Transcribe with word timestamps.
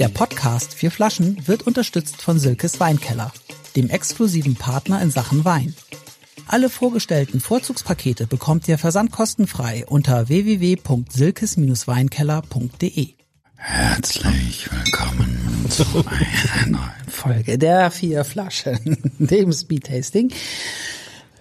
Der 0.00 0.08
Podcast 0.08 0.72
Vier 0.72 0.90
Flaschen 0.90 1.46
wird 1.46 1.66
unterstützt 1.66 2.22
von 2.22 2.38
Silkes 2.38 2.80
Weinkeller, 2.80 3.30
dem 3.76 3.90
exklusiven 3.90 4.54
Partner 4.54 5.02
in 5.02 5.10
Sachen 5.10 5.44
Wein. 5.44 5.74
Alle 6.46 6.70
vorgestellten 6.70 7.38
Vorzugspakete 7.38 8.26
bekommt 8.26 8.66
ihr 8.66 8.78
versandkostenfrei 8.78 9.84
unter 9.86 10.30
www.silkes-weinkeller.de. 10.30 13.08
Herzlich 13.56 14.70
willkommen 14.72 15.66
zu 15.68 15.84
einer 15.84 16.66
neuen 16.66 17.10
Folge 17.10 17.58
der 17.58 17.90
Vier 17.90 18.24
Flaschen, 18.24 19.12
dem 19.18 19.52
Speedtasting. 19.52 20.32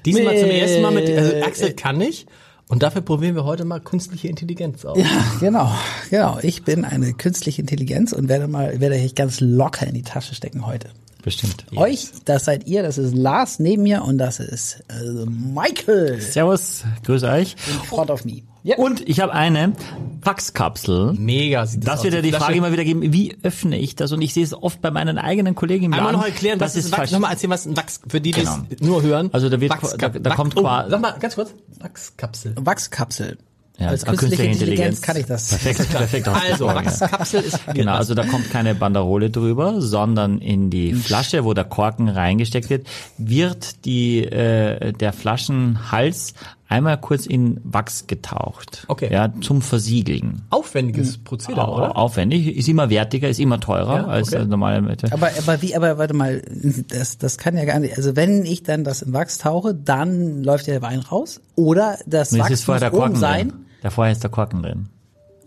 Diesmal 0.06 0.38
zum 0.38 0.50
ersten 0.50 0.82
Mal 0.82 0.92
mit, 0.92 1.10
also 1.10 1.34
Axel 1.44 1.76
kann 1.76 1.98
nicht. 1.98 2.28
Und 2.70 2.84
dafür 2.84 3.02
probieren 3.02 3.34
wir 3.34 3.46
heute 3.46 3.66
mal 3.66 3.82
künstliche 3.82 4.28
Intelligenz 4.28 4.86
aus. 4.86 4.96
Ja, 4.96 5.06
genau, 5.40 5.72
genau. 6.12 6.38
Ich 6.44 6.64
bin 6.64 6.86
eine 6.86 7.14
künstliche 7.14 7.62
Intelligenz 7.62 8.14
und 8.14 8.30
werde 8.30 8.48
mal, 8.48 8.80
werde 8.80 8.94
euch 8.96 9.16
ganz 9.16 9.40
locker 9.40 9.88
in 9.88 9.96
die 9.96 10.04
Tasche 10.04 10.36
stecken 10.36 10.68
heute. 10.68 10.92
Bestimmt. 11.24 11.66
Euch, 11.76 12.12
das 12.26 12.46
seid 12.46 12.68
ihr, 12.68 12.84
das 12.84 13.00
ist 13.00 13.16
Lars 13.16 13.58
neben 13.58 13.84
mir 13.84 14.04
und 14.04 14.20
das 14.20 14.40
ist 14.40 14.84
äh, 14.88 15.26
Michael 15.26 16.22
Servus, 16.22 16.84
grüß 17.04 17.24
euch. 17.24 17.56
in 17.68 17.88
front 17.88 18.12
of 18.12 18.24
me. 18.24 18.44
Ja. 18.64 18.78
Und 18.78 19.08
ich 19.08 19.20
habe 19.22 19.34
eine 19.34 19.74
Wachskapsel. 20.22 21.14
Mega 21.14 21.66
sieht 21.66 21.82
das 21.84 21.86
Das 21.86 22.00
aus. 22.00 22.04
wird 22.04 22.14
ja 22.16 22.22
die 22.22 22.30
Flasche- 22.30 22.44
Frage 22.46 22.58
immer 22.58 22.72
wieder 22.72 22.84
geben, 22.84 23.14
wie 23.14 23.38
öffne 23.44 23.78
ich 23.78 23.96
das? 23.96 24.12
Und 24.12 24.22
ich 24.22 24.34
sehe 24.34 24.44
es 24.44 24.54
oft 24.54 24.82
bei 24.82 24.92
meinen 24.92 25.18
eigenen 25.18 25.56
Kollegen 25.56 25.86
im 25.86 25.94
Einmal 25.94 26.12
Laden. 26.12 26.20
noch 26.22 26.28
erklären, 26.28 26.60
was 26.60 26.74
das 26.74 26.86
ist 26.86 26.92
Wachs? 26.92 26.98
falsch. 26.98 27.12
Nochmal 27.12 27.32
erzählen, 27.32 27.52
was 27.52 27.66
ein 27.66 27.78
Wachs, 27.78 28.02
für 28.08 28.20
die, 28.22 28.32
die 28.32 28.42
Genau. 28.42 28.58
es 28.70 28.82
nur 28.82 29.02
hören. 29.02 29.30
Also 29.32 29.50
da 29.50 29.60
wird- 29.62 29.72
Wachskap- 29.72 30.14
da- 30.14 30.20
da 30.20 30.36
kommt 30.36 30.58
oh, 30.58 30.62
qua- 30.62 30.90
Sag 30.90 31.00
mal, 31.02 31.16
ganz 31.20 31.36
kurz. 31.36 31.54
Wachskapsel. 31.80 32.54
Wachskapsel. 32.58 33.38
Ja, 33.80 33.88
Als 33.88 34.04
eine 34.04 34.18
künstliche 34.18 34.44
Intelligenz, 34.52 35.02
kann 35.02 35.16
ich 35.16 35.26
das. 35.26 35.48
Perfekt, 35.48 35.90
perfekt. 35.94 36.28
Also. 36.28 36.66
Wachskapsel 36.68 37.42
ist 37.44 37.60
Genau, 37.74 37.94
also 37.94 38.14
da 38.14 38.26
kommt 38.26 38.52
keine 38.52 38.76
Banderole 38.76 39.30
drüber, 39.30 39.80
sondern 39.80 40.40
in 40.40 40.70
die 40.70 40.94
Flasche, 40.94 41.46
wo 41.46 41.54
der 41.54 41.64
Korken 41.64 42.10
reingesteckt 42.10 42.70
wird, 42.70 42.86
wird 43.18 43.86
die 43.86 44.26
äh, 44.26 44.92
der 44.92 45.14
Flaschenhals 45.14 46.34
einmal 46.70 46.98
kurz 47.02 47.26
in 47.26 47.60
Wachs 47.64 48.06
getaucht. 48.08 48.86
Okay. 48.88 49.12
Ja, 49.12 49.34
zum 49.42 49.62
Versiegeln. 49.62 50.44
aufwendiges 50.52 51.18
Prozedere, 51.18 51.68
Au- 51.68 51.78
oder? 51.78 51.98
Aufwendig, 51.98 52.56
ist 52.56 52.70
immer 52.70 52.90
wertiger, 52.90 53.28
ist 53.28 53.40
immer 53.40 53.60
teurer 53.60 53.96
Ja, 53.98 54.06
als 54.08 54.32
okay. 54.32 54.44
äh, 54.44 54.46
normale 54.46 54.82
Methode. 54.82 55.12
Aber, 55.12 55.30
aber 55.38 55.62
wie, 55.62 55.76
aber 55.76 55.98
warte 55.98 56.14
mal, 56.14 56.42
das, 56.88 57.18
das 57.18 57.38
kann 57.38 57.58
ja 57.58 57.66
gar 57.66 57.80
nicht, 57.80 57.98
also 57.98 58.16
wenn 58.16 58.46
ich 58.46 58.64
dann 58.64 58.84
das 58.84 59.02
in 59.02 59.12
Wachs 59.14 59.40
tauche, 59.40 59.74
dann 59.74 60.44
läuft 60.44 60.68
ja 60.68 60.74
der 60.74 60.82
Wein 60.84 61.00
raus 61.00 61.42
oder 61.56 61.98
das 62.06 62.32
Und 62.32 62.40
Wachs 62.40 62.52
ist 62.52 62.64
vorher 62.64 62.80
der 62.80 62.92
muss 62.92 62.98
oben 63.00 63.06
Korken 63.14 63.20
sein. 63.20 63.50
drin. 63.50 63.66
Da 63.82 63.90
vorher 63.90 64.12
ist 64.14 64.24
der 64.24 64.30
Korken 64.30 64.62
drin. 64.62 64.90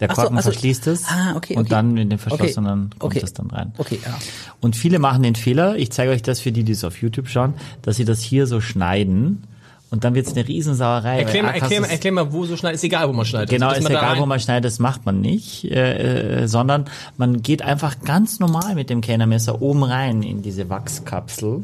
Der 0.01 0.11
Ach 0.11 0.17
so, 0.17 0.23
Korken 0.23 0.37
also- 0.39 0.51
verschließt 0.51 0.89
es 0.89 1.05
Ah, 1.07 1.37
okay, 1.37 1.55
und 1.55 1.61
okay. 1.67 1.71
dann 1.71 1.97
in 1.97 2.11
den 2.11 2.19
verschlossenen 2.19 2.87
Okay, 2.87 2.99
kommt 2.99 3.15
okay. 3.15 3.21
es 3.25 3.33
dann 3.33 3.51
rein. 3.51 3.73
Okay, 3.79 4.01
ja. 4.05 4.19
Und 4.61 4.75
viele 4.75 4.99
machen 4.99 5.23
den 5.23 5.37
Fehler, 5.37 5.77
ich 5.77 5.93
zeige 5.93 6.11
euch 6.11 6.23
das 6.23 6.41
für 6.41 6.51
die, 6.51 6.65
die 6.65 6.73
es 6.73 6.83
auf 6.83 7.01
YouTube 7.01 7.29
schauen, 7.29 7.55
dass 7.83 7.97
sie 7.97 8.05
das 8.05 8.21
hier 8.21 8.49
so 8.49 8.61
schneiden 8.61 9.45
und 9.93 10.03
dann 10.03 10.15
wird 10.17 10.27
es 10.27 10.33
eine 10.35 10.49
Riesensauerei. 10.49 11.21
Erklär 11.21 11.43
mal, 11.45 11.51
erklär 11.55 11.81
mal, 11.83 11.87
erklär 11.91 12.13
mal, 12.13 12.33
wo 12.33 12.45
so 12.47 12.57
schneidet. 12.57 12.77
Ist 12.77 12.85
egal, 12.85 13.09
wo 13.09 13.13
man 13.13 13.25
schneidet. 13.25 13.51
Genau, 13.51 13.69
Also, 13.69 13.81
ist 13.83 13.89
da 13.89 13.99
egal, 13.99 14.19
wo 14.19 14.27
man 14.27 14.41
schneidet, 14.41 14.65
das 14.65 14.79
macht 14.81 15.07
man 15.07 15.21
nicht, 15.21 15.65
äh, 15.71 16.43
äh, 16.43 16.49
sondern 16.49 16.87
man 17.19 17.43
geht 17.43 17.63
einfach 17.63 18.01
ganz 18.01 18.41
normal 18.41 18.75
mit 18.75 18.91
dem 18.91 19.01
Kennermesser 19.03 19.63
oben 19.63 19.85
rein 19.85 20.23
in 20.25 20.43
diese 20.43 20.69
Wachskapsel, 20.69 21.63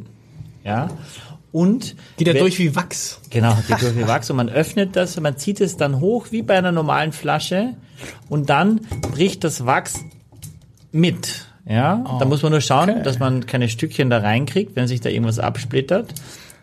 ja, 0.63 0.89
und 1.51 1.97
Geht 2.19 2.29
wenn- 2.29 2.37
durch 2.39 2.59
wie 2.59 2.77
Wachs. 2.77 3.21
Genau, 3.31 3.57
geht 3.67 3.81
durch 3.83 3.97
wie 3.97 4.07
Wachs 4.07 4.29
und 4.31 4.37
man 4.37 4.49
öffnet 4.51 4.95
das 4.95 5.17
und 5.17 5.23
man 5.23 5.39
zieht 5.39 5.61
es 5.63 5.77
dann 5.79 5.99
hoch 6.01 6.27
wie 6.31 6.43
bei 6.43 6.57
einer 6.59 6.73
normalen 6.73 7.13
Flasche 7.13 7.75
und 8.29 8.51
dann 8.51 8.81
bricht 9.11 9.43
das 9.45 9.65
Wachs 9.65 9.95
mit. 10.93 11.47
Ja, 11.67 12.03
da 12.19 12.25
muss 12.25 12.43
man 12.43 12.53
nur 12.53 12.63
schauen, 12.63 13.03
dass 13.03 13.19
man 13.19 13.45
keine 13.47 13.69
Stückchen 13.69 14.09
da 14.09 14.19
reinkriegt, 14.19 14.75
wenn 14.75 14.87
sich 14.89 15.01
da 15.03 15.11
irgendwas 15.11 15.39
absplittert. 15.39 16.15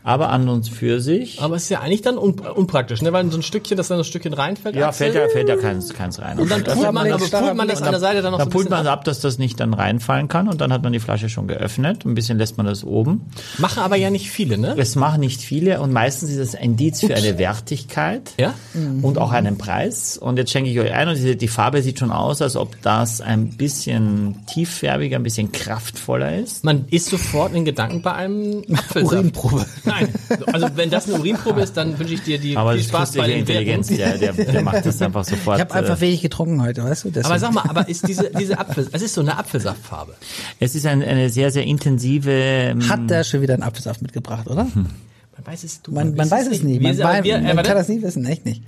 Aber 0.06 0.30
an 0.30 0.48
uns 0.48 0.70
für 0.70 1.02
sich. 1.02 1.42
Aber 1.42 1.56
es 1.56 1.64
ist 1.64 1.70
ja 1.70 1.82
eigentlich 1.82 2.04
dann 2.04 2.18
un 2.18 2.40
unpraktisch, 2.40 3.02
ne? 3.02 3.12
Weil 3.12 3.30
so 3.32 3.38
ein 3.38 3.44
Stückchen, 3.44 3.76
dass 3.76 3.88
dann 3.88 3.98
ein 3.98 4.04
Stückchen 4.04 4.34
reinfällt. 4.34 4.76
Ja, 4.76 4.90
Axel. 4.90 5.12
fällt 5.12 5.24
ja, 5.24 5.30
fällt 5.30 5.50
ja 5.50 5.58
keins, 5.58 5.94
keins 5.94 6.22
rein. 6.22 6.40
Und 6.40 6.50
dann 6.52 6.64
das, 6.64 6.76
pult 6.76 6.94
man, 6.94 7.12
aber 7.12 7.18
pult 7.18 7.56
man 7.56 7.68
das 7.68 7.82
an 7.82 7.92
der 7.92 8.00
Seite 8.00 8.22
dann 8.22 8.32
noch 8.32 8.40
so 8.40 8.46
dann 8.46 8.48
ein 8.50 8.52
pult 8.52 8.70
man 8.70 8.88
ab. 8.88 9.00
ab, 9.00 9.04
dass 9.06 9.20
das 9.20 9.40
nicht 9.40 9.60
dann 9.60 9.74
reinfallen 9.74 10.28
kann 10.28 10.48
und 10.48 10.62
dann 10.62 10.72
hat 10.72 10.84
man 10.84 10.94
die 10.94 11.00
Flasche 11.00 11.28
schon 11.28 11.48
geöffnet. 11.48 12.06
Ein 12.06 12.16
bisschen 12.16 12.38
lässt 12.38 12.58
man 12.58 12.66
das 12.66 12.84
oben. 12.84 13.26
Machen 13.58 13.84
aber 13.84 13.96
ja 13.96 14.10
nicht 14.10 14.30
viele, 14.30 14.58
ne? 14.58 14.76
Es 14.78 14.96
machen 14.96 15.20
nicht 15.22 15.42
viele 15.42 15.82
und 15.82 15.92
meistens 15.92 16.30
ist 16.30 16.38
es 16.38 16.56
ein 16.56 16.76
Indiz 16.76 17.00
für 17.00 17.16
eine 17.16 17.38
Wertigkeit. 17.38 18.34
Ja? 18.38 18.54
und 19.02 19.18
auch 19.18 19.32
einen 19.32 19.58
Preis. 19.58 20.18
Und 20.18 20.38
jetzt 20.38 20.52
schenke 20.52 20.70
ich 20.70 20.80
euch 20.80 20.94
ein 20.94 21.08
und 21.08 21.16
die, 21.16 21.38
die 21.38 21.48
Farbe 21.48 21.82
sieht 21.82 22.00
schon 22.00 22.12
aus, 22.12 22.42
als 22.42 22.56
ob 22.56 22.82
das 22.82 23.22
ein 23.22 23.50
bisschen 23.50 24.46
tieffärbiger, 24.48 25.18
ein 25.18 25.24
bisschen 25.24 25.52
kraftvoller 25.52 26.38
ist. 26.38 26.64
Man 26.64 26.86
ist 26.90 27.08
sofort 27.08 27.54
in 27.54 27.66
Gedanken 27.66 28.02
bei 28.02 28.14
einem 28.14 28.64
Apfelsaft. 28.74 29.14
Urinprobe. 29.14 29.66
Nein, 30.02 30.14
also 30.54 30.68
wenn 30.76 30.90
das 30.90 31.08
eine 31.08 31.20
Urinprobe 31.20 31.62
ist, 31.62 31.76
dann 31.78 31.98
wünsche 31.98 32.14
ich 32.16 32.24
dir 32.24 32.38
die 32.38 32.56
Aber 32.58 32.74
viel 32.74 32.84
Spaß 32.84 33.14
bei 33.14 33.28
den 33.28 33.40
Intelligenz, 33.40 33.88
der, 33.88 34.18
der, 34.18 34.34
der 34.34 34.62
macht 34.62 34.86
das 34.86 35.02
einfach 35.02 35.24
sofort. 35.24 35.58
Ich 35.58 35.62
habe 35.66 35.74
einfach 35.74 35.98
äh, 35.98 36.02
wenig 36.02 36.22
getrunken 36.22 36.62
heute, 36.62 36.84
weißt 36.84 37.06
du? 37.06 37.10
Deswegen. 37.10 37.26
Aber 37.28 37.40
sag 37.40 37.54
mal, 37.54 37.64
aber 37.68 37.88
ist 37.88 38.08
diese 38.08 38.30
diese 38.32 38.58
Apfel, 38.60 38.88
es 38.92 39.02
ist 39.02 39.14
so 39.14 39.22
eine 39.22 39.38
Apfelsaftfarbe. 39.38 40.16
es 40.60 40.76
ist 40.76 40.86
ein, 40.86 41.02
eine 41.04 41.30
sehr, 41.30 41.52
sehr 41.52 41.64
intensive. 41.64 42.32
ähm, 42.32 42.90
hat 42.90 43.10
der 43.10 43.24
schon 43.24 43.42
wieder 43.42 43.54
einen 43.54 43.64
Apfelsaft 43.64 44.02
mitgebracht, 44.02 44.48
oder? 44.48 44.66
Man 44.74 45.46
weiß 45.46 45.64
es, 45.64 45.82
du, 45.82 45.92
Man, 45.92 46.16
man 46.16 46.30
weiß 46.32 46.48
es 46.48 46.64
nie. 46.64 46.80
Wir, 46.80 46.94
Man, 46.94 47.02
aber 47.02 47.14
wei- 47.20 47.24
wir, 47.24 47.40
man 47.40 47.64
kann 47.66 47.76
das 47.76 47.90
nie 47.90 48.02
wissen, 48.02 48.26
echt 48.26 48.46
nicht. 48.46 48.64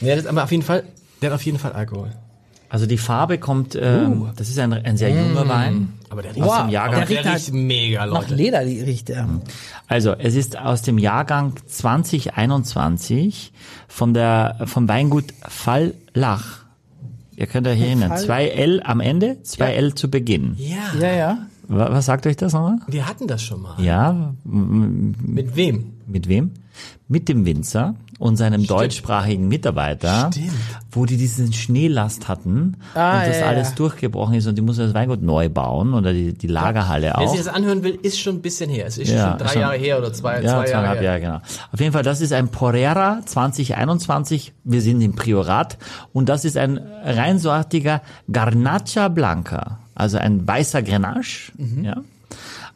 Ja, 0.00 0.16
das, 0.16 0.26
aber 0.26 0.44
auf 0.44 0.50
jeden 0.50 0.62
Fall, 0.64 0.84
der 1.22 1.30
hat 1.30 1.36
auf 1.36 1.42
jeden 1.44 1.58
Fall 1.58 1.72
Alkohol. 1.72 2.10
Also 2.74 2.86
die 2.86 2.98
Farbe 2.98 3.38
kommt, 3.38 3.78
ähm, 3.80 4.30
das 4.34 4.48
ist 4.48 4.58
ein, 4.58 4.72
ein 4.72 4.96
sehr 4.96 5.10
junger 5.10 5.48
Wein. 5.48 5.92
Aber 6.10 6.22
der 6.22 6.34
riecht, 6.34 6.44
Aus 6.44 6.58
dem 6.62 6.70
Jahrgang. 6.70 7.02
aber 7.02 7.06
der 7.06 7.22
der 7.22 7.32
riecht 7.34 7.46
riecht 7.46 7.54
mega, 7.54 8.04
Nach 8.06 8.22
Leute. 8.22 8.34
Leder 8.34 8.64
die 8.64 8.80
riecht 8.80 9.10
er. 9.10 9.28
Also, 9.86 10.12
es 10.14 10.34
ist 10.34 10.58
aus 10.58 10.82
dem 10.82 10.98
Jahrgang 10.98 11.52
2021 11.66 13.52
von 13.86 14.12
der, 14.14 14.56
vom 14.64 14.88
Weingut 14.88 15.32
Fallach. 15.46 16.64
Ihr 17.36 17.46
könnt 17.46 17.66
euch 17.68 17.80
erinnern. 17.80 18.16
Zwei 18.18 18.48
L 18.48 18.80
am 18.84 19.00
Ende, 19.00 19.42
zwei 19.42 19.74
L 19.74 19.94
zu 19.94 20.10
Beginn. 20.10 20.54
Ja, 20.58 20.76
Ja, 21.00 21.12
ja. 21.14 21.38
Wa- 21.66 21.88
Was 21.92 22.06
sagt 22.06 22.26
euch 22.26 22.36
das 22.36 22.52
nochmal? 22.52 22.78
wir 22.88 23.08
hatten 23.08 23.26
das 23.26 23.42
schon 23.42 23.62
mal. 23.62 23.80
Ja, 23.82 24.34
Mit 24.44 25.56
wem? 25.56 25.93
Mit 26.06 26.28
wem? 26.28 26.50
Mit 27.06 27.28
dem 27.28 27.44
Winzer 27.46 27.94
und 28.18 28.36
seinem 28.36 28.66
deutschsprachigen 28.66 29.46
Mitarbeiter, 29.48 30.30
Stimmt. 30.32 30.50
wo 30.90 31.04
die 31.06 31.16
diesen 31.16 31.52
Schneelast 31.52 32.26
hatten 32.28 32.76
Ah, 32.94 33.18
und 33.20 33.28
das 33.28 33.38
ja, 33.40 33.46
alles 33.46 33.70
ja. 33.70 33.74
durchgebrochen 33.76 34.34
ist 34.34 34.46
und 34.46 34.56
die 34.56 34.62
mussten 34.62 34.82
das 34.82 34.94
Weingut 34.94 35.22
neu 35.22 35.48
bauen 35.48 35.94
oder 35.94 36.12
die, 36.12 36.32
die 36.32 36.46
Lagerhalle 36.48 37.06
Wer 37.06 37.18
auch. 37.18 37.28
sich 37.28 37.38
das 37.44 37.48
anhören 37.52 37.82
will, 37.84 37.98
ist 38.02 38.18
schon 38.18 38.36
ein 38.36 38.42
bisschen 38.42 38.70
her. 38.70 38.86
Es 38.86 38.98
ist 38.98 39.10
Ja, 39.10 39.30
schon 39.30 39.38
drei 39.38 39.48
schon- 39.52 39.60
Jahre 39.62 39.76
her 39.76 39.98
oder 39.98 40.12
zwei, 40.12 40.42
Ja, 40.42 40.62
zwei 40.64 40.70
Jahre 40.70 40.94
her. 40.94 41.02
Jahre, 41.02 41.20
genau. 41.20 41.36
Auf 41.72 41.80
jeden 41.80 41.92
Fall, 41.92 42.02
das 42.02 42.20
ist 42.20 42.32
ein 42.32 42.48
Porera 42.48 43.20
2021. 43.24 44.52
Wir 44.64 44.80
sind 44.80 45.00
im 45.00 45.14
Priorat 45.14 45.78
und 46.12 46.28
das 46.28 46.44
ist 46.44 46.56
ein 46.56 46.78
reinsortiger 47.04 48.02
Garnacha 48.30 49.08
Blanca, 49.08 49.78
also 49.94 50.18
ein 50.18 50.46
weißer 50.46 50.82
Grenache, 50.82 51.52
Mhm. 51.56 51.84
ja. 51.84 51.96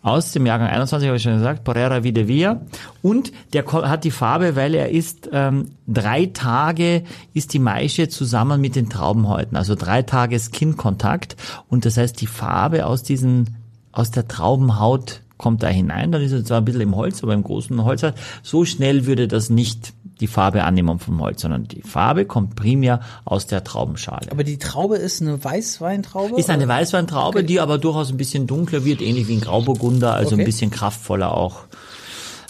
Aus 0.02 0.32
dem 0.32 0.46
Jahrgang 0.46 0.68
21 0.68 1.08
habe 1.08 1.16
ich 1.16 1.22
schon 1.22 1.36
gesagt, 1.36 1.64
Porera 1.64 2.04
Videvia. 2.04 2.60
Und 3.02 3.32
der 3.52 3.66
hat 3.66 4.04
die 4.04 4.10
Farbe, 4.10 4.54
weil 4.54 4.74
er 4.74 4.90
ist 4.90 5.28
ähm, 5.32 5.70
drei 5.86 6.26
Tage 6.26 7.02
ist 7.34 7.52
die 7.52 7.58
Maische 7.58 8.08
zusammen 8.08 8.60
mit 8.60 8.76
den 8.76 8.88
Traubenhäuten, 8.88 9.56
also 9.56 9.74
drei 9.74 10.02
Tage 10.02 10.38
Skin-Kontakt. 10.38 11.36
Und 11.68 11.84
das 11.84 11.96
heißt, 11.96 12.20
die 12.20 12.26
Farbe 12.26 12.86
aus 12.86 13.02
diesen 13.02 13.56
aus 13.92 14.10
der 14.12 14.28
Traubenhaut 14.28 15.22
kommt 15.38 15.62
da 15.62 15.68
hinein, 15.68 16.12
dann 16.12 16.20
ist 16.20 16.32
es 16.32 16.44
zwar 16.44 16.58
ein 16.58 16.64
bisschen 16.64 16.82
im 16.82 16.96
Holz, 16.96 17.22
aber 17.22 17.32
im 17.32 17.42
großen 17.42 17.84
Holz, 17.84 18.04
so 18.42 18.64
schnell 18.64 19.06
würde 19.06 19.28
das 19.28 19.50
nicht 19.50 19.92
die 20.20 20.26
Farbe 20.26 20.64
annehmen 20.64 20.98
vom 20.98 21.20
Holz, 21.20 21.42
sondern 21.42 21.64
die 21.68 21.82
Farbe 21.82 22.24
kommt 22.24 22.56
primär 22.56 23.00
aus 23.24 23.46
der 23.46 23.62
Traubenschale. 23.64 24.30
Aber 24.32 24.44
die 24.44 24.58
Traube 24.58 24.96
ist 24.96 25.22
eine 25.22 25.42
Weißweintraube? 25.42 26.38
Ist 26.38 26.50
eine 26.50 26.66
Weißweintraube, 26.68 27.44
die 27.44 27.60
aber 27.60 27.78
durchaus 27.78 28.10
ein 28.10 28.16
bisschen 28.16 28.46
dunkler 28.46 28.84
wird, 28.84 29.00
ähnlich 29.00 29.28
wie 29.28 29.36
ein 29.36 29.40
Grauburgunder, 29.40 30.14
also 30.14 30.32
Okay. 30.34 30.42
ein 30.42 30.46
bisschen 30.46 30.70
kraftvoller 30.70 31.32
auch. 31.34 31.60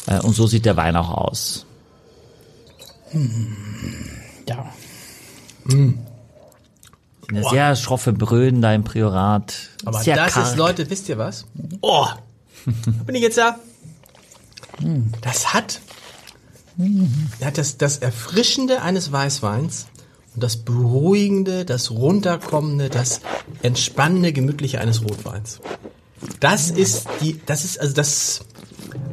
Äh, 0.07 0.21
Und 0.21 0.35
so 0.35 0.47
sieht 0.47 0.65
der 0.65 0.77
Wein 0.77 0.97
auch 0.97 1.11
aus. 1.11 1.67
Ja. 4.49 4.67
Eine 5.71 7.45
sehr 7.51 7.77
schroffe 7.77 8.13
Bröden 8.13 8.63
da 8.63 8.73
im 8.73 8.85
Priorat. 8.85 9.55
Aber 9.85 10.01
sehr 10.01 10.17
das 10.17 10.33
karg. 10.35 10.47
ist, 10.47 10.57
Leute, 10.57 10.89
wisst 10.91 11.09
ihr 11.09 11.19
was? 11.19 11.45
Oh, 11.83 12.07
bin 13.07 13.15
ich 13.15 13.23
jetzt 13.23 13.37
da. 13.39 13.57
Das 15.23 15.53
hat, 15.53 15.81
hat 17.43 17.59
das, 17.59 17.77
das 17.77 17.99
Erfrischende 17.99 18.83
eines 18.83 19.11
Weißweins 19.11 19.87
und 20.35 20.43
das 20.43 20.57
Beruhigende, 20.57 21.65
das 21.65 21.91
Runterkommende, 21.91 22.89
das 22.89 23.21
Entspannende, 23.63 24.33
Gemütliche 24.33 24.81
eines 24.81 25.03
Rotweins. 25.03 25.61
Das 26.41 26.71
ist 26.71 27.09
die, 27.21 27.41
das 27.47 27.65
ist, 27.65 27.81
also 27.81 27.95
das, 27.95 28.41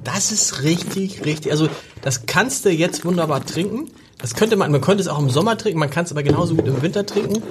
das 0.04 0.32
ist 0.32 0.64
richtig, 0.64 1.26
richtig, 1.26 1.52
also 1.52 1.70
das 2.02 2.26
kannst 2.26 2.66
du 2.66 2.70
jetzt 2.70 3.06
wunderbar 3.06 3.44
trinken. 3.46 3.90
Das 4.18 4.34
könnte 4.34 4.56
man, 4.56 4.72
man 4.72 4.82
könnte 4.82 5.02
es 5.02 5.08
auch 5.08 5.20
im 5.20 5.30
Sommer 5.30 5.58
trinken, 5.58 5.80
man 5.80 5.90
kann 5.90 6.06
es 6.06 6.12
aber 6.12 6.24
genauso 6.24 6.56
gut 6.56 6.68
im 6.68 6.82
Winter 6.82 7.06
trinken. 7.06 7.42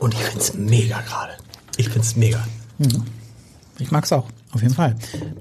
Und 0.00 0.14
ich 0.14 0.20
find's 0.20 0.54
mega 0.54 1.00
gerade. 1.02 1.32
Ich 1.76 1.88
find's 1.88 2.16
mega. 2.16 2.46
Ich 3.78 3.90
mag's 3.90 4.12
auch, 4.12 4.28
auf 4.54 4.62
jeden 4.62 4.74
Fall. 4.74 4.94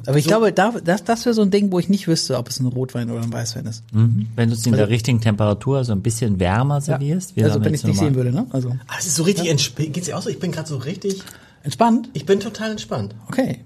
Aber 0.07 0.17
ich 0.17 0.25
glaube, 0.25 0.51
da, 0.51 0.71
das, 0.83 1.03
das 1.03 1.25
wäre 1.25 1.33
so 1.33 1.41
ein 1.41 1.51
Ding, 1.51 1.71
wo 1.71 1.79
ich 1.79 1.89
nicht 1.89 2.07
wüsste, 2.07 2.37
ob 2.37 2.49
es 2.49 2.59
ein 2.59 2.65
Rotwein 2.65 3.09
oder 3.11 3.21
ein 3.21 3.31
Weißwein 3.31 3.65
ist. 3.65 3.83
Wenn 3.91 4.49
du 4.49 4.55
es 4.55 4.65
in 4.65 4.73
der 4.73 4.89
richtigen 4.89 5.21
Temperatur 5.21 5.83
so 5.85 5.91
ein 5.93 6.01
bisschen 6.01 6.39
wärmer 6.39 6.81
servierst. 6.81 7.35
wie 7.35 7.43
also 7.43 7.63
wenn 7.63 7.73
ich 7.73 7.83
nicht 7.83 7.95
normal- 7.95 8.05
sehen 8.05 8.15
würde, 8.15 8.31
ne? 8.31 8.47
Also 8.51 8.75
Ah, 8.87 8.95
es 8.99 9.05
ist 9.05 9.15
so 9.15 9.23
richtig 9.23 9.49
entspannt. 9.49 9.93
Geht's 9.93 10.07
dir 10.07 10.17
auch 10.17 10.21
so? 10.21 10.29
Ich 10.29 10.39
bin 10.39 10.51
gerade 10.51 10.67
so 10.67 10.77
richtig, 10.77 11.21
entspannt. 11.63 12.09
ich 12.13 12.25
bin 12.25 12.39
total 12.39 12.71
entspannt. 12.71 13.15
Okay. 13.27 13.59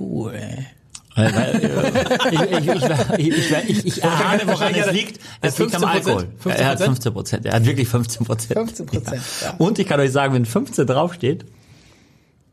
Cool. 0.00 0.34
Ich, 1.18 1.22
ich, 2.32 2.40
ich, 2.40 2.68
ich, 3.18 3.50
ich, 3.50 3.68
ich, 3.70 3.86
ich 3.86 4.04
ahne, 4.04 4.42
woran 4.46 4.74
es 4.74 4.92
liegt. 4.92 5.18
Es 5.40 5.58
liegt 5.58 5.74
am 5.74 5.82
15%? 5.82 5.86
Alkohol. 5.86 6.26
Er 6.44 6.68
hat 6.68 6.82
15 6.82 7.12
Prozent. 7.12 7.46
Er 7.46 7.54
hat 7.54 7.64
wirklich 7.64 7.88
15 7.88 8.26
Prozent. 8.26 8.58
15%, 8.58 9.14
ja. 9.44 9.54
Und 9.58 9.78
ich 9.78 9.86
kann 9.86 9.98
euch 10.00 10.12
sagen, 10.12 10.34
wenn 10.34 10.44
15 10.44 10.86
draufsteht, 10.86 11.46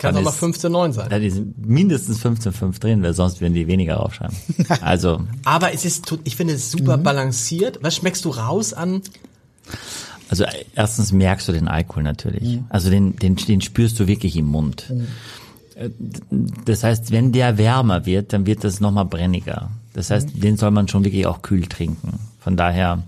Kann 0.04 0.16
Dann 0.16 0.28
auch 0.28 0.34
ist- 0.34 0.44
15,9 0.44 0.92
sein. 0.94 1.10
da 1.10 1.18
ist 1.18 1.42
mindestens 1.58 2.20
15,5 2.24 2.80
drin, 2.80 3.02
weil 3.02 3.14
sonst 3.14 3.42
würden 3.42 3.54
die 3.56 3.66
weniger 3.68 3.96
draufschreiben. 3.96 4.36
Also, 4.82 5.22
Aber 5.46 5.74
es 5.74 5.86
ist, 5.86 6.14
ich 6.26 6.36
finde 6.36 6.54
es 6.54 6.70
super 6.72 6.98
Mhm. 6.98 7.04
balanciert. 7.04 7.80
Was 7.82 7.96
schmeckst 7.96 8.24
du 8.26 8.30
raus 8.30 8.74
an? 8.74 9.02
also 10.30 10.46
erstens 10.76 11.12
merkst 11.12 11.48
du 11.48 11.52
den 11.54 11.68
Alkohol 11.68 12.04
natürlich. 12.04 12.60
Also 12.70 12.90
den, 12.90 13.16
den, 13.16 13.36
den 13.38 13.62
spürst 13.62 14.00
du 14.00 14.08
wirklich 14.08 14.36
im 14.36 14.46
Mund. 14.48 14.92
Äh, 15.76 15.90
Das 16.66 16.84
heißt, 16.84 17.12
wenn 17.12 17.32
der 17.32 17.58
wärmer 17.58 18.06
wird, 18.06 18.34
dann 18.34 18.46
wird 18.46 18.64
das 18.64 18.80
nochmal 18.80 19.06
brenniger. 19.06 19.72
Das 19.94 20.10
heißt, 20.12 20.30
den 20.34 20.58
soll 20.58 20.72
man 20.72 20.88
schon 20.88 21.04
wirklich 21.04 21.26
auch 21.28 21.42
kühl 21.44 21.66
trinken. 21.68 22.20
Von 22.40 22.58
daher 22.58 23.04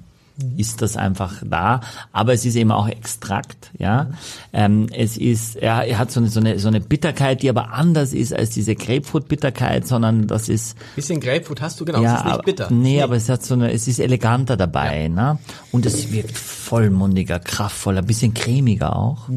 ist 0.57 0.81
das 0.81 0.97
einfach 0.97 1.41
da. 1.45 1.81
Aber 2.11 2.33
es 2.33 2.45
ist 2.45 2.55
eben 2.55 2.71
auch 2.71 2.87
Extrakt, 2.87 3.71
ja. 3.77 4.09
Ähm, 4.53 4.87
es 4.91 5.17
ist, 5.17 5.55
er, 5.55 5.85
er 5.85 5.97
hat 5.97 6.11
so 6.11 6.19
eine, 6.19 6.29
so 6.29 6.39
eine, 6.39 6.59
so 6.59 6.67
eine 6.67 6.81
Bitterkeit, 6.81 7.41
die 7.41 7.49
aber 7.49 7.71
anders 7.73 8.13
ist 8.13 8.33
als 8.33 8.49
diese 8.49 8.75
Grapefruit-Bitterkeit, 8.75 9.87
sondern 9.87 10.27
das 10.27 10.49
ist, 10.49 10.77
Bisschen 10.95 11.19
Grapefruit 11.19 11.61
hast 11.61 11.79
du, 11.79 11.85
genau. 11.85 12.01
ja, 12.01 12.15
es 12.15 12.19
ist 12.19 12.25
nicht 12.25 12.45
bitter. 12.45 12.71
Nee, 12.71 13.01
aber 13.01 13.15
es 13.15 13.29
hat 13.29 13.43
so 13.43 13.53
eine, 13.53 13.71
es 13.71 13.87
ist 13.87 13.99
eleganter 13.99 14.57
dabei, 14.57 15.07
ne? 15.07 15.39
Und 15.71 15.85
es 15.85 16.11
wirkt 16.11 16.38
vollmundiger, 16.38 17.39
kraftvoller, 17.39 18.01
bisschen 18.01 18.33
cremiger 18.33 18.95
auch. 18.95 19.29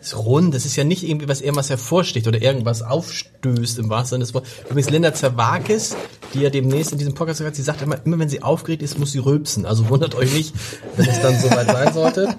Es 0.00 0.08
ist 0.08 0.16
rund, 0.18 0.54
das 0.54 0.64
ist 0.64 0.76
ja 0.76 0.84
nicht 0.84 1.02
irgendwie 1.02 1.28
was 1.28 1.40
irgendwas 1.40 1.70
hervorsticht 1.70 2.26
oder 2.28 2.40
irgendwas 2.40 2.82
aufstößt 2.82 3.78
im 3.80 3.90
wahrsten 3.90 4.16
Sinne 4.16 4.24
des 4.24 4.34
Wortes. 4.34 4.50
Übrigens 4.70 4.90
Linda 4.90 5.12
Zerwakis, 5.14 5.96
die 6.34 6.40
ja 6.40 6.50
demnächst 6.50 6.92
in 6.92 6.98
diesem 6.98 7.14
Podcast 7.14 7.40
sagt, 7.40 7.56
sie 7.56 7.62
sagt 7.62 7.82
immer, 7.82 7.96
immer 8.04 8.18
wenn 8.18 8.28
sie 8.28 8.42
aufgeregt 8.42 8.82
ist, 8.82 8.98
muss 8.98 9.12
sie 9.12 9.18
rülpsen. 9.18 9.66
Also 9.66 9.88
wundert 9.88 10.14
euch 10.14 10.32
nicht, 10.32 10.54
wenn 10.96 11.08
es 11.08 11.20
dann 11.20 11.38
soweit 11.40 11.66
sein 11.66 11.92
sollte. 11.92 12.36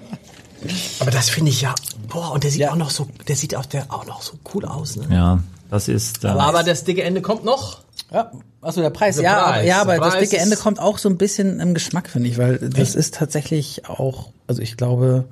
Aber 1.00 1.10
das 1.10 1.30
finde 1.30 1.50
ich 1.50 1.62
ja, 1.62 1.74
boah, 2.08 2.32
und 2.32 2.44
der 2.44 2.50
sieht 2.50 2.60
Ja. 2.60 2.72
auch 2.72 2.76
noch 2.76 2.90
so, 2.90 3.08
der 3.28 3.36
sieht 3.36 3.54
auch, 3.56 3.66
der 3.66 3.86
auch 3.92 4.06
noch 4.06 4.22
so 4.22 4.34
cool 4.54 4.64
aus, 4.64 4.96
ne? 4.96 5.06
Ja, 5.10 5.42
das 5.70 5.88
ist, 5.88 6.24
äh, 6.24 6.28
Aber 6.28 6.62
das 6.62 6.84
dicke 6.84 7.02
Ende 7.02 7.22
kommt 7.22 7.44
noch. 7.44 7.80
Ja, 8.12 8.30
achso, 8.60 8.80
der 8.80 8.90
Preis. 8.90 9.16
Der 9.16 9.24
ja, 9.24 9.42
Preis. 9.42 9.54
aber, 9.58 9.64
ja, 9.64 9.80
aber 9.80 9.98
das 9.98 10.18
dicke 10.18 10.36
Ende 10.38 10.56
kommt 10.56 10.80
auch 10.80 10.98
so 10.98 11.08
ein 11.08 11.16
bisschen 11.16 11.60
im 11.60 11.74
Geschmack, 11.74 12.08
finde 12.10 12.28
ich, 12.28 12.36
weil 12.38 12.58
das 12.58 12.94
ist 12.94 13.14
tatsächlich 13.14 13.88
auch, 13.88 14.30
also 14.46 14.60
ich 14.60 14.76
glaube, 14.76 15.24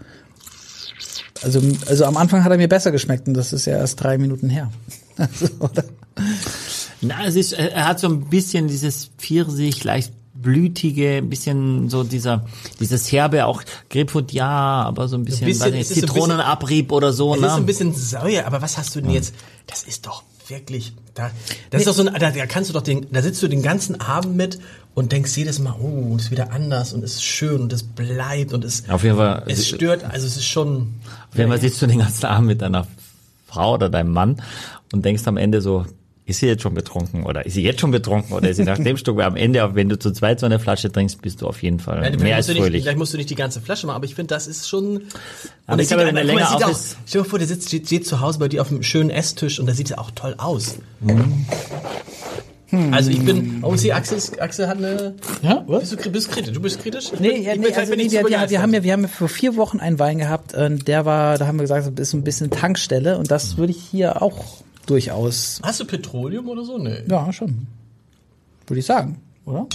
also, 1.42 1.60
also 1.86 2.04
am 2.04 2.16
Anfang 2.16 2.44
hat 2.44 2.50
er 2.52 2.58
mir 2.58 2.68
besser 2.68 2.90
geschmeckt 2.92 3.28
und 3.28 3.34
das 3.34 3.52
ist 3.52 3.66
ja 3.66 3.76
erst 3.76 4.02
drei 4.02 4.18
Minuten 4.18 4.48
her. 4.50 4.70
Also, 5.18 5.48
oder? 5.58 5.82
na, 7.00 7.26
es 7.26 7.34
ist, 7.34 7.52
er 7.52 7.88
hat 7.88 7.98
so 7.98 8.06
ein 8.06 8.26
bisschen 8.30 8.68
dieses 8.68 9.10
Pfirsich, 9.18 9.82
leicht 9.82 10.12
blütige, 10.32 11.16
ein 11.16 11.28
bisschen 11.28 11.90
so 11.90 12.04
dieser, 12.04 12.44
dieses 12.78 13.10
herbe, 13.10 13.46
auch 13.46 13.62
Grapefruit, 13.90 14.30
ja, 14.30 14.46
aber 14.48 15.08
so 15.08 15.16
ein 15.16 15.24
bisschen, 15.24 15.46
bisschen- 15.46 15.66
weiß 15.66 15.72
nicht, 15.72 15.88
Zitronenabrieb 15.88 16.92
oder 16.92 17.12
so, 17.12 17.34
Es 17.34 17.40
ne? 17.40 17.48
ist 17.48 17.52
ein 17.54 17.66
bisschen 17.66 17.92
Säuer, 17.94 18.46
aber 18.46 18.62
was 18.62 18.78
hast 18.78 18.94
du 18.94 19.00
denn 19.00 19.10
jetzt? 19.10 19.34
Das 19.66 19.82
ist 19.82 20.06
doch 20.06 20.22
wirklich, 20.50 20.92
da, 21.14 21.30
das 21.70 21.82
ist 21.82 21.88
doch 21.88 21.94
so 21.94 22.06
ein, 22.06 22.14
da, 22.18 22.30
da 22.30 22.46
kannst 22.46 22.70
du 22.70 22.74
doch 22.74 22.82
den, 22.82 23.06
da 23.10 23.22
sitzt 23.22 23.42
du 23.42 23.48
den 23.48 23.62
ganzen 23.62 24.00
Abend 24.00 24.36
mit 24.36 24.58
und 24.94 25.12
denkst 25.12 25.36
jedes 25.36 25.58
Mal, 25.58 25.74
oh, 25.80 26.16
ist 26.16 26.30
wieder 26.30 26.52
anders 26.52 26.92
und 26.92 27.04
es 27.04 27.14
ist 27.14 27.24
schön 27.24 27.60
und 27.60 27.72
es 27.72 27.82
bleibt 27.82 28.52
und 28.52 28.64
es, 28.64 28.88
Auf 28.88 29.04
jeden 29.04 29.16
Fall. 29.16 29.44
es 29.46 29.68
stört, 29.68 30.04
also 30.04 30.26
es 30.26 30.36
ist 30.36 30.46
schon, 30.46 30.94
Auf 31.30 31.38
jeden 31.38 31.50
Fall 31.50 31.60
sitzt 31.60 31.80
du 31.82 31.86
den 31.86 31.98
ganzen 31.98 32.26
Abend 32.26 32.48
mit 32.48 32.62
deiner 32.62 32.86
Frau 33.46 33.74
oder 33.74 33.88
deinem 33.88 34.12
Mann 34.12 34.42
und 34.92 35.04
denkst 35.04 35.26
am 35.26 35.36
Ende 35.36 35.60
so, 35.60 35.86
ist 36.28 36.38
sie 36.40 36.46
jetzt 36.46 36.62
schon 36.62 36.74
betrunken 36.74 37.24
oder 37.24 37.44
ist 37.46 37.54
sie 37.54 37.62
jetzt 37.62 37.80
schon 37.80 37.90
betrunken 37.90 38.32
oder 38.34 38.48
ist 38.50 38.58
sie 38.58 38.64
nach 38.64 38.78
dem 38.78 38.96
Stück? 38.98 39.16
Weil 39.16 39.24
am 39.24 39.36
Ende, 39.36 39.74
wenn 39.74 39.88
du 39.88 39.98
zu 39.98 40.12
zweit 40.12 40.38
so 40.40 40.46
eine 40.46 40.58
Flasche 40.60 40.92
trinkst, 40.92 41.20
bist 41.22 41.40
du 41.42 41.46
auf 41.48 41.62
jeden 41.62 41.80
Fall 41.80 42.00
Nein, 42.00 42.12
mehr 42.12 42.20
vielleicht, 42.20 42.34
als 42.36 42.46
musst 42.46 42.48
du 42.48 42.52
nicht, 42.52 42.62
fröhlich. 42.62 42.82
vielleicht 42.82 42.98
musst 42.98 43.12
du 43.14 43.16
nicht 43.16 43.30
die 43.30 43.34
ganze 43.34 43.60
Flasche 43.60 43.86
machen, 43.86 43.96
aber 43.96 44.04
ich 44.04 44.14
finde, 44.14 44.34
das 44.34 44.46
ist 44.46 44.68
schon. 44.68 45.02
Aber 45.66 45.74
und 45.74 45.78
ich 45.80 45.84
es 45.84 45.88
glaube, 45.88 46.04
sieht 46.04 46.08
wenn 46.14 46.16
er 46.16 46.24
mal, 46.24 46.26
länger 46.26 46.42
es 46.42 46.54
auf 46.54 46.62
auch, 46.64 46.70
ist- 46.70 46.96
Stell 47.06 47.22
dir 47.22 47.28
vor, 47.28 47.38
der 47.38 47.48
sitzt, 47.48 47.68
steht, 47.68 47.86
steht 47.86 48.06
zu 48.06 48.20
Hause 48.20 48.38
bei 48.38 48.48
dir 48.48 48.60
auf 48.62 48.68
dem 48.68 48.82
schönen 48.82 49.10
Esstisch 49.10 49.58
und 49.58 49.66
da 49.66 49.72
sieht 49.74 49.90
er 49.90 49.98
auch 50.00 50.10
toll 50.12 50.34
aus. 50.38 50.76
Also 52.92 53.10
ich 53.10 53.24
bin, 53.24 53.60
oh, 53.62 53.76
sie 53.76 53.94
Axel, 53.94 54.20
Axel 54.40 54.68
hat 54.68 54.76
eine. 54.76 55.14
Ja, 55.40 55.64
was? 55.66 55.88
Bist 55.88 56.04
du, 56.04 56.10
bist 56.10 56.26
du 56.28 56.32
kritisch? 56.32 56.52
Du 56.52 56.60
bist 56.60 56.82
kritisch? 56.82 57.12
Ich 57.14 57.18
Nee, 57.20 57.30
bin- 57.32 57.42
ja, 57.44 57.52
ich 57.54 57.60
nee 57.60 57.72
also 57.74 57.92
nee, 57.94 58.02
nicht 58.02 58.12
wir, 58.12 58.28
wir, 58.28 58.38
haben 58.60 58.74
ja, 58.74 58.82
wir 58.82 58.92
haben 58.92 59.02
ja 59.02 59.08
vor 59.08 59.28
vier 59.30 59.56
Wochen 59.56 59.80
einen 59.80 59.98
Wein 59.98 60.18
gehabt, 60.18 60.52
äh, 60.52 60.68
der 60.76 61.06
war, 61.06 61.38
da 61.38 61.46
haben 61.46 61.56
wir 61.56 61.62
gesagt, 61.62 61.86
das 61.94 61.98
ist 62.02 62.10
so 62.10 62.18
ein 62.18 62.24
bisschen 62.24 62.50
Tankstelle 62.50 63.16
und 63.16 63.30
das 63.30 63.56
würde 63.56 63.72
ich 63.72 63.80
hier 63.90 64.20
auch 64.20 64.44
durchaus, 64.90 65.60
Hast 65.62 65.80
du 65.80 65.84
Petroleum 65.84 66.48
oder 66.48 66.64
so? 66.64 66.78
Nee. 66.78 67.02
ja, 67.08 67.32
schon, 67.32 67.66
würde 68.66 68.80
ich 68.80 68.86
sagen, 68.86 69.20
oder? 69.44 69.66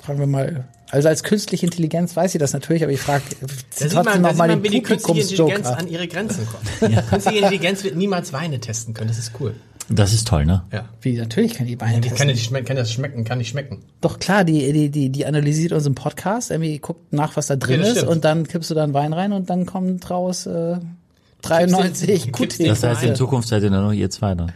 Fragen 0.00 0.18
wir 0.20 0.26
mal. 0.26 0.64
Also 0.90 1.08
als 1.08 1.24
künstliche 1.24 1.66
Intelligenz 1.66 2.14
weiß 2.14 2.30
sie 2.32 2.38
das 2.38 2.52
natürlich, 2.52 2.84
aber 2.84 2.92
ich 2.92 3.00
frage 3.00 3.22
Da 3.40 3.48
sieht 3.48 3.92
trotzdem 3.92 4.04
man, 4.04 4.04
da 4.04 4.18
noch 4.20 4.28
sieht 4.30 4.38
mal 4.38 4.48
man 4.48 4.62
den 4.62 4.64
wie 4.64 4.68
die 4.76 4.82
künstliche 4.82 5.20
Intelligenz 5.20 5.66
Publikumsjoker. 5.68 5.78
an 5.78 5.88
ihre 5.88 6.06
Grenzen 6.06 6.46
kommt. 6.46 7.08
Künstliche 7.10 7.38
Intelligenz 7.38 7.82
wird 7.82 7.96
niemals 7.96 8.32
Weine 8.32 8.60
testen 8.60 8.94
können, 8.94 9.08
das 9.08 9.18
ist 9.18 9.32
cool. 9.40 9.54
Das 9.88 10.12
ist 10.12 10.26
toll, 10.26 10.46
ne? 10.46 10.62
Ja. 10.72 10.88
Wie, 11.00 11.16
natürlich 11.16 11.54
kann 11.54 11.66
die 11.66 11.80
Weine 11.80 12.00
Die 12.00 12.08
testen. 12.08 12.28
kann, 12.28 12.36
schmecken, 12.36 12.66
kann 12.66 12.76
das 12.76 12.92
schmecken, 12.92 13.24
kann 13.24 13.38
nicht 13.38 13.48
schmecken. 13.50 13.82
Doch 14.00 14.18
klar, 14.18 14.42
die, 14.44 14.72
die, 14.72 14.90
die, 14.90 15.10
die 15.10 15.26
analysiert 15.26 15.72
unseren 15.72 15.94
Podcast, 15.94 16.50
irgendwie 16.50 16.78
guckt 16.78 17.12
nach, 17.12 17.36
was 17.36 17.46
da 17.48 17.56
drin 17.56 17.80
das 17.80 17.90
ist 17.90 17.96
stimmt. 17.98 18.10
und 18.12 18.24
dann 18.24 18.46
kippst 18.46 18.70
du 18.70 18.74
da 18.74 18.82
einen 18.84 18.94
Wein 18.94 19.12
rein 19.12 19.32
und 19.32 19.48
dann 19.50 19.64
kommt 19.66 20.08
raus 20.10 20.46
äh, 20.46 20.78
93 21.42 22.32
Kippst 22.32 22.58
den- 22.58 22.66
QT. 22.66 22.70
Das 22.70 22.82
heißt, 22.82 23.02
in. 23.04 23.14
Zukunft 23.14 23.48
seid 23.48 23.62
ihr 23.62 23.70
nur 23.70 23.82
noch 23.82 23.92
ihr 23.92 24.10
zwei 24.10 24.34
dann. 24.34 24.52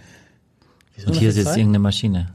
Und 1.07 1.15
hier 1.17 1.33
zwei? 1.33 1.41
irgendeine 1.51 1.79
Maschine, 1.79 2.29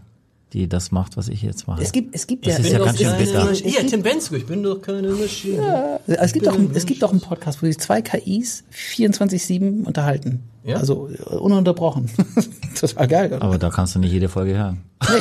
die 0.54 0.68
das 0.68 0.92
macht, 0.92 1.18
was 1.18 1.28
ich 1.28 1.42
jetzt 1.44 1.68
mache. 1.68 1.84
Es 1.84 1.92
gibt, 1.92 2.16
es 2.16 2.26
gibt 2.26 2.48
Das 2.48 2.58
ja, 2.58 2.64
ist 2.64 2.72
ja 2.72 2.80
es, 2.80 2.86
ganz 2.86 2.98
schön 3.00 3.18
bitter. 3.18 3.52
Ja, 3.54 3.80
gibt, 3.80 3.90
Tim 3.92 4.02
Bensko, 4.02 4.36
ich 4.36 4.46
bin 4.48 4.64
doch 4.64 4.82
keine 4.82 5.10
Maschine. 5.10 6.00
es 6.08 6.34
gibt 6.34 6.48
doch, 6.48 6.56
ein- 6.56 6.72
es 6.74 6.86
gibt 6.86 7.04
doch 7.04 7.12
einen 7.12 7.22
Podcast, 7.22 7.62
wo 7.62 7.68
sich 7.68 7.78
zwei 7.80 8.02
KIs 8.02 8.64
24/7 8.74 9.84
unterhalten. 9.86 10.44
Ja? 10.64 10.78
Also 10.78 11.10
äh, 11.10 11.36
ununterbrochen. 11.36 12.10
Total 12.80 13.08
geil. 13.08 13.34
Oder? 13.34 13.42
Aber 13.44 13.58
da 13.60 13.70
kannst 13.70 13.94
du 13.94 14.00
nicht 14.00 14.12
jede 14.14 14.30
Folge 14.30 14.58
hören. 14.58 14.82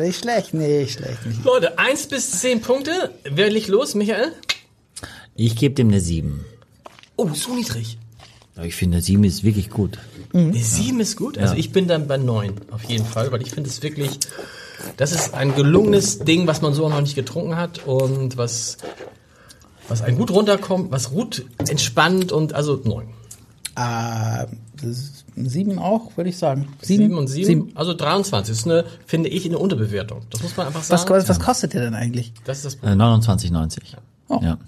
Nicht 0.00 0.20
schlecht, 0.20 0.54
nicht 0.54 0.92
schlecht. 0.98 1.26
Nicht. 1.26 1.44
Leute, 1.44 1.78
eins 1.78 2.06
bis 2.06 2.30
zehn 2.40 2.60
Punkte. 2.60 3.10
Wer 3.28 3.50
liegt 3.50 3.68
los, 3.68 3.94
Michael? 3.94 4.32
Ich 5.34 5.56
gebe 5.56 5.74
dem 5.74 5.88
eine 5.88 6.00
7. 6.00 6.44
Oh, 7.16 7.28
so 7.32 7.54
niedrig. 7.54 7.98
Ich 8.62 8.76
finde, 8.76 9.00
7 9.00 9.24
ist 9.24 9.42
wirklich 9.42 9.68
gut. 9.70 9.98
Eine 10.32 10.54
sieben 10.58 11.00
ist 11.00 11.16
gut. 11.16 11.38
Also 11.38 11.54
Ja. 11.54 11.58
ich 11.60 11.72
bin 11.72 11.86
dann 11.88 12.06
bei 12.08 12.16
neun 12.16 12.54
auf 12.70 12.84
jeden 12.84 13.04
Fall, 13.04 13.30
weil 13.32 13.42
ich 13.42 13.50
finde 13.50 13.68
es 13.70 13.82
wirklich, 13.82 14.18
das 14.96 15.12
ist 15.12 15.34
ein 15.34 15.54
gelungenes 15.54 16.20
Ding, 16.20 16.46
was 16.46 16.60
man 16.62 16.74
so 16.74 16.84
auch 16.86 16.90
noch 16.90 17.00
nicht 17.00 17.14
getrunken 17.14 17.56
hat 17.56 17.84
und 17.86 18.36
was, 18.36 18.78
was 19.88 20.02
ein 20.02 20.16
gut 20.16 20.30
runterkommt, 20.32 20.90
was 20.92 21.10
gut 21.10 21.44
entspannt 21.68 22.32
und 22.32 22.52
also 22.52 22.80
neun. 22.84 23.06
Ah, 23.76 24.46
ist 24.82 25.24
sieben 25.36 25.78
auch, 25.80 26.16
würde 26.16 26.30
ich 26.30 26.38
sagen. 26.38 26.68
Sieben 26.80 27.16
und 27.18 27.26
sieben, 27.28 27.72
also 27.74 27.92
23 27.94 28.52
ist 28.52 28.66
eine, 28.66 28.84
finde 29.06 29.28
ich, 29.30 29.44
eine 29.46 29.58
Unterbewertung. 29.58 30.22
Das 30.30 30.42
muss 30.42 30.56
man 30.56 30.66
einfach 30.68 30.80
Was, 30.80 30.88
sagen. 31.02 31.10
was, 31.10 31.28
was 31.28 31.40
kostet 31.40 31.74
der 31.74 31.82
denn 31.82 31.94
eigentlich? 31.94 32.32
das 32.44 32.58
ist 32.58 32.64
das 32.66 32.74
Äh, 32.74 32.78
Problem. 32.96 33.00
29,90. 33.00 33.78
Oh. 34.28 34.40
Ja. 34.42 34.58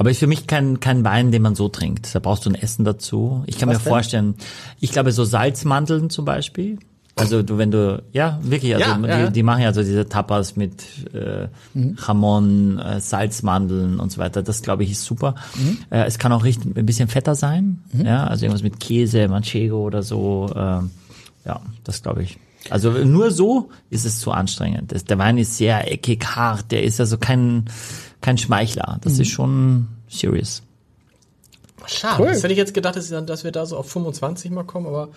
Aber 0.00 0.10
ist 0.10 0.18
für 0.18 0.26
mich 0.26 0.46
kein, 0.46 0.80
kein 0.80 1.04
Wein, 1.04 1.30
den 1.30 1.42
man 1.42 1.54
so 1.54 1.68
trinkt. 1.68 2.14
Da 2.14 2.20
brauchst 2.20 2.46
du 2.46 2.50
ein 2.50 2.54
Essen 2.54 2.86
dazu. 2.86 3.44
Ich 3.44 3.58
kann 3.58 3.68
Was 3.68 3.76
mir 3.76 3.84
denn? 3.84 3.92
vorstellen, 3.92 4.34
ich 4.80 4.92
glaube 4.92 5.12
so 5.12 5.24
Salzmandeln 5.24 6.08
zum 6.08 6.24
Beispiel. 6.24 6.78
Also 7.16 7.42
du, 7.42 7.58
wenn 7.58 7.70
du, 7.70 8.02
ja, 8.10 8.38
wirklich, 8.42 8.74
also 8.74 8.88
Ja, 8.88 8.96
die, 8.96 9.06
ja, 9.06 9.18
ja. 9.18 9.30
die 9.30 9.42
machen 9.42 9.60
ja 9.60 9.74
so 9.74 9.82
diese 9.82 10.08
Tapas 10.08 10.56
mit 10.56 10.84
äh, 11.12 11.48
Jamon, 11.74 12.78
äh, 12.78 12.98
Salzmandeln 12.98 14.00
und 14.00 14.10
so 14.10 14.22
weiter. 14.22 14.42
Das 14.42 14.62
glaube 14.62 14.84
ich 14.84 14.92
ist 14.92 15.04
super. 15.04 15.34
Äh, 15.90 16.04
es 16.06 16.18
kann 16.18 16.32
auch 16.32 16.44
richtig, 16.44 16.74
ein 16.78 16.86
bisschen 16.86 17.08
fetter 17.08 17.34
sein, 17.34 17.82
ja, 17.92 18.26
also 18.26 18.46
irgendwas 18.46 18.62
mit 18.62 18.80
Käse, 18.80 19.28
Manchego 19.28 19.84
oder 19.84 20.02
so. 20.02 20.50
ähm, 20.56 20.92
ja, 21.44 21.60
das 21.84 22.02
glaube 22.02 22.22
ich. 22.22 22.38
Also 22.68 22.90
nur 22.90 23.30
so 23.30 23.70
ist 23.88 24.04
es 24.04 24.20
zu 24.20 24.32
anstrengend. 24.32 24.92
Das, 24.92 25.04
der 25.04 25.16
Wein 25.18 25.38
ist 25.38 25.56
sehr 25.56 25.90
eckig, 25.90 26.24
hart. 26.36 26.70
Der 26.72 26.82
ist 26.82 27.00
also 27.00 27.16
kein 27.16 27.64
kein 28.20 28.36
Schmeichler. 28.36 28.98
Das 29.02 29.18
ist 29.18 29.28
schon 29.28 29.88
serious. 30.08 30.62
Schade. 31.86 32.22
Cool. 32.22 32.28
Das 32.28 32.42
hätte 32.42 32.52
ich 32.52 32.58
jetzt 32.58 32.74
gedacht, 32.74 32.96
dass, 32.96 33.10
wir 33.44 33.52
da 33.52 33.66
so 33.66 33.76
auf 33.78 33.90
25 33.90 34.50
mal 34.50 34.64
kommen, 34.64 34.86
aber 34.86 35.08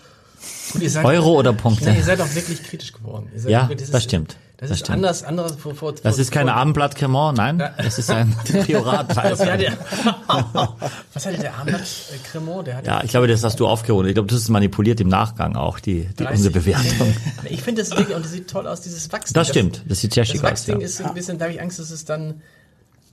gut, 0.72 0.82
ihr 0.82 0.88
seid, 0.90 1.04
Euro 1.04 1.38
oder 1.38 1.50
Ja, 1.50 1.56
Punkte? 1.56 1.90
ihr 1.90 2.02
seid 2.02 2.20
auch 2.20 2.34
wirklich 2.34 2.62
kritisch 2.62 2.92
geworden. 2.92 3.28
Ihr 3.34 3.40
seid 3.40 3.50
Ja, 3.50 3.68
wirklich- 3.68 3.90
das 3.90 4.02
stimmt. 4.02 4.36
Das, 4.56 4.70
ist 4.70 4.78
stimmt. 4.80 4.98
anders, 4.98 5.24
anders 5.24 5.56
vor, 5.56 5.74
vor, 5.74 5.94
Das 5.94 6.18
ist 6.18 6.30
kein 6.30 6.48
Abendblatt 6.48 6.94
Cremant, 6.94 7.36
nein, 7.36 7.58
das 7.76 7.98
ist 7.98 8.08
ein 8.10 8.34
Priorat. 8.64 9.14
Was 9.16 9.40
hatte 9.40 9.58
der, 9.58 9.72
was 11.12 11.26
hatte 11.26 11.38
der 11.38 11.54
Abendblatt 11.54 11.82
äh, 11.82 12.18
Cremant? 12.30 12.66
Der 12.68 12.76
hatte 12.76 12.86
Ja, 12.86 13.02
ich 13.02 13.10
glaube, 13.10 13.26
das 13.26 13.42
hast 13.42 13.58
du 13.58 13.66
aufgerundet. 13.66 14.10
Ich 14.10 14.14
glaube, 14.14 14.28
das 14.28 14.38
ist 14.40 14.48
manipuliert 14.48 15.00
im 15.00 15.08
Nachgang 15.08 15.56
auch, 15.56 15.80
die, 15.80 16.04
die 16.04 16.24
30. 16.24 16.36
unsere 16.36 16.52
Bewertung. 16.54 17.14
Ich 17.50 17.62
finde 17.62 17.82
das 17.82 17.90
Ding, 17.90 18.06
und 18.14 18.24
das 18.24 18.32
sieht 18.32 18.48
toll 18.48 18.66
aus, 18.66 18.80
dieses 18.80 19.10
Wachsding. 19.12 19.34
Das 19.34 19.48
stimmt, 19.48 19.82
das 19.88 20.00
sieht 20.00 20.14
sehr 20.14 20.22
Das 20.22 20.30
schick 20.30 20.44
aus. 20.44 20.50
Wachsding 20.50 20.80
Ja. 20.80 20.86
ist 20.86 20.96
so 20.98 21.04
ein 21.04 21.14
bisschen, 21.14 21.36
da 21.38 21.44
habe 21.46 21.54
ich 21.54 21.60
Angst, 21.60 21.78
dass 21.78 21.90
es 21.90 22.04
dann, 22.04 22.40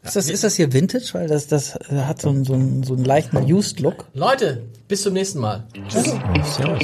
Ist 0.03 0.15
das, 0.15 0.29
ist 0.29 0.43
das 0.43 0.55
hier 0.55 0.71
Vintage? 0.71 1.10
Weil 1.13 1.27
das, 1.27 1.48
das 1.48 1.74
hat 1.89 2.21
so 2.21 2.29
einen, 2.29 2.45
so 2.45 2.53
einen, 2.53 2.83
so 2.83 2.93
einen 2.93 3.03
leichten 3.03 3.38
Used-Look. 3.38 4.05
Leute, 4.13 4.63
bis 4.88 5.01
zum 5.03 5.13
nächsten 5.13 5.39
Mal. 5.39 5.63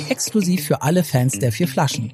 Exklusiv 0.10 0.66
für 0.66 0.82
alle 0.82 1.04
Fans 1.04 1.38
der 1.40 1.52
vier 1.52 1.68
Flaschen. 1.68 2.14